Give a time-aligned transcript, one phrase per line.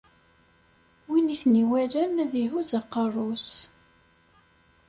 [1.09, 3.47] Win i ten-iwalan, ad ihuzz aqerru-s.